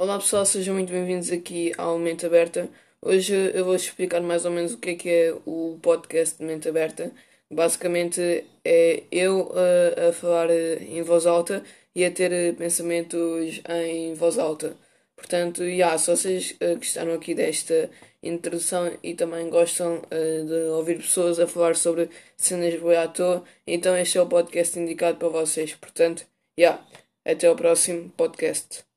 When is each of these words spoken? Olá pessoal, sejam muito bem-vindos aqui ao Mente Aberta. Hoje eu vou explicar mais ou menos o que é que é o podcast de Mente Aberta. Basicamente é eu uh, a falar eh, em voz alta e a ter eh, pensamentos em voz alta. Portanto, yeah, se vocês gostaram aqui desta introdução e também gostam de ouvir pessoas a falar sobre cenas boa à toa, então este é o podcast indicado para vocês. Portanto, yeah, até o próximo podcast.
Olá 0.00 0.18
pessoal, 0.18 0.46
sejam 0.46 0.76
muito 0.76 0.90
bem-vindos 0.90 1.30
aqui 1.30 1.74
ao 1.76 1.98
Mente 1.98 2.24
Aberta. 2.24 2.70
Hoje 3.02 3.34
eu 3.52 3.66
vou 3.66 3.74
explicar 3.74 4.22
mais 4.22 4.46
ou 4.46 4.50
menos 4.50 4.72
o 4.72 4.78
que 4.78 4.90
é 4.90 4.94
que 4.94 5.10
é 5.10 5.36
o 5.44 5.78
podcast 5.82 6.38
de 6.38 6.44
Mente 6.44 6.66
Aberta. 6.70 7.12
Basicamente 7.50 8.46
é 8.64 9.02
eu 9.12 9.42
uh, 9.50 10.08
a 10.08 10.12
falar 10.14 10.48
eh, 10.48 10.78
em 10.84 11.02
voz 11.02 11.26
alta 11.26 11.62
e 11.94 12.02
a 12.02 12.10
ter 12.10 12.32
eh, 12.32 12.52
pensamentos 12.52 13.60
em 13.68 14.14
voz 14.14 14.38
alta. 14.38 14.74
Portanto, 15.14 15.62
yeah, 15.64 15.98
se 15.98 16.10
vocês 16.10 16.56
gostaram 16.78 17.12
aqui 17.12 17.34
desta 17.34 17.90
introdução 18.22 18.90
e 19.02 19.12
também 19.14 19.50
gostam 19.50 20.00
de 20.10 20.70
ouvir 20.70 20.96
pessoas 20.96 21.38
a 21.38 21.46
falar 21.46 21.76
sobre 21.76 22.08
cenas 22.38 22.74
boa 22.80 23.02
à 23.02 23.08
toa, 23.08 23.44
então 23.66 23.94
este 23.98 24.16
é 24.16 24.22
o 24.22 24.26
podcast 24.26 24.78
indicado 24.78 25.18
para 25.18 25.28
vocês. 25.28 25.74
Portanto, 25.74 26.24
yeah, 26.58 26.82
até 27.22 27.50
o 27.50 27.56
próximo 27.56 28.08
podcast. 28.16 28.89